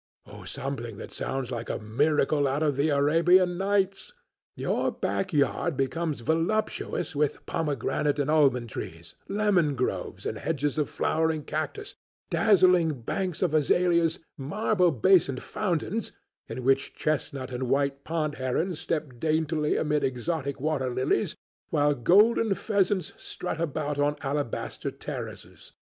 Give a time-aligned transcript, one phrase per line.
[0.45, 4.11] "Something that sounds like a miracle out of the Arabian Nights.
[4.55, 11.43] Your backyard becomes voluptuous with pomegranate and almond trees, lemon groves, and hedges of flowering
[11.43, 11.93] cactus,
[12.31, 16.11] dazzling banks of azaleas, marble basined fountains,
[16.47, 21.35] in which chestnut and white pond herons step daintily amid exotic water lilies,
[21.69, 25.73] while golden pheasants strut about on alabaster terraces.